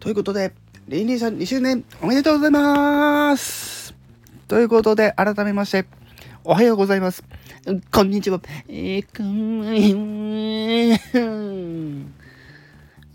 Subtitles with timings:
[0.00, 0.54] ということで、
[0.88, 3.94] リンリンさん2周年おめでとうございます
[4.48, 5.84] ということで、改めまして、
[6.42, 7.22] おはようございます。
[7.92, 8.40] こんにちは。
[8.66, 9.60] えー、こん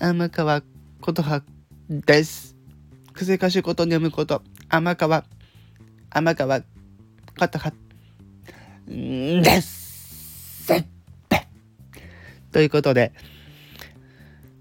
[0.00, 0.62] 天川
[1.00, 1.42] 琴葉
[1.88, 2.56] です。
[3.12, 5.24] 癖歌手こと読むこと、天川、
[6.10, 6.62] 天川
[7.38, 7.72] 琴葉
[8.88, 10.66] です。
[12.50, 13.12] ということで、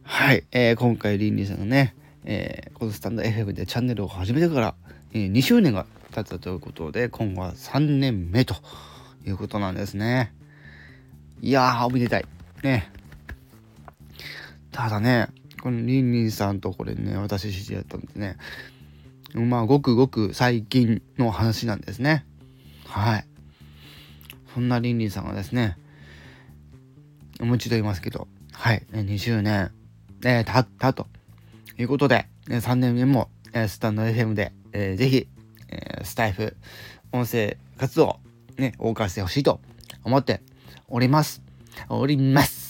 [0.04, 4.76] はい、えー今回リンリンさんがね、えーこのスタンド FM でチャンネルを始めてから、
[5.14, 8.56] えー2周年が経ったということで今後は3年目と
[9.26, 10.34] いうことなんですね。
[11.42, 12.26] いやーおめでたい。
[12.64, 12.92] ね。
[14.72, 15.28] ただね
[15.62, 18.38] このリンリンさんとこれね私知り合ったんでね
[19.34, 22.26] まあごくごく最近の話なんですね。
[22.86, 23.26] はい。
[24.54, 25.78] そんなリンリンさんがですね
[27.40, 28.86] もう一度言いますけどはい。
[28.92, 29.72] 2周年
[30.24, 31.08] えー、経ったと。
[31.76, 35.28] ということで、3年目も、スタンド FM で、えーぜひ、
[35.70, 36.56] えースタイフ、
[37.12, 38.20] 音声活動、
[38.58, 39.60] ね、謳歌してほしいと
[40.04, 40.42] 思って
[40.88, 41.42] おります。
[41.90, 42.62] おります。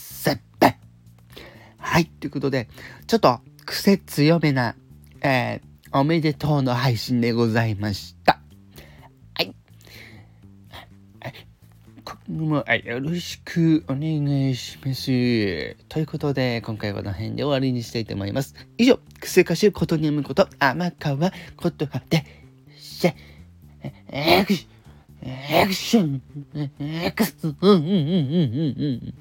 [1.77, 2.69] はい、ということで、
[3.07, 4.75] ちょっと癖強めな、
[5.21, 8.40] えーおめでとうの配信でございました。
[12.31, 15.05] 今後もはいよろしくお願いします。
[15.89, 18.55] ということで、今回はこの辺で終わりにしたいと思います。
[18.77, 22.23] 以上、癖歌手ことにむこと、甘川ことはで
[22.77, 23.13] しゃ。
[24.07, 26.21] エクション、エクション、
[26.79, 29.13] エクション、うんうんうんうんうんうん。